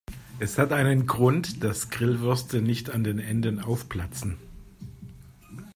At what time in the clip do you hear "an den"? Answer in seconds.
2.89-3.19